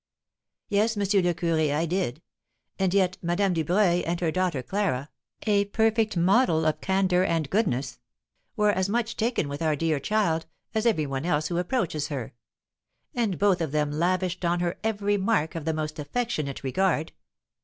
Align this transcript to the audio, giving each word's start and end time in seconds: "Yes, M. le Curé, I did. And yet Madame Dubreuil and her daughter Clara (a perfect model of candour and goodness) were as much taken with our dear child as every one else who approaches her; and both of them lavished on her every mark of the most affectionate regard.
"Yes, 0.67 0.97
M. 0.97 1.01
le 1.03 1.31
Curé, 1.35 1.75
I 1.75 1.85
did. 1.85 2.23
And 2.79 2.91
yet 2.91 3.19
Madame 3.21 3.53
Dubreuil 3.53 4.01
and 4.07 4.19
her 4.19 4.31
daughter 4.31 4.63
Clara 4.63 5.11
(a 5.45 5.65
perfect 5.65 6.17
model 6.17 6.65
of 6.65 6.81
candour 6.81 7.23
and 7.23 7.47
goodness) 7.51 7.99
were 8.55 8.71
as 8.71 8.89
much 8.89 9.15
taken 9.15 9.47
with 9.47 9.61
our 9.61 9.75
dear 9.75 9.99
child 9.99 10.47
as 10.73 10.87
every 10.87 11.05
one 11.05 11.23
else 11.23 11.49
who 11.49 11.59
approaches 11.59 12.07
her; 12.07 12.33
and 13.13 13.37
both 13.37 13.61
of 13.61 13.71
them 13.73 13.91
lavished 13.91 14.43
on 14.43 14.59
her 14.59 14.79
every 14.83 15.17
mark 15.17 15.53
of 15.53 15.65
the 15.65 15.71
most 15.73 15.99
affectionate 15.99 16.63
regard. 16.63 17.11